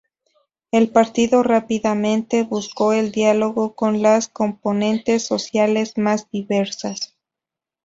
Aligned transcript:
El 0.71 0.89
partido 0.89 1.43
rápidamente 1.43 2.41
buscó 2.41 2.91
el 2.93 3.11
diálogo 3.11 3.75
con 3.75 4.01
las 4.01 4.27
componentes 4.27 5.27
sociales 5.27 5.95
más 5.95 6.27
diversas. 6.31 7.15